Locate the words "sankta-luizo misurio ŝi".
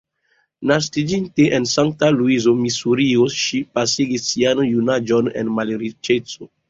1.71-3.61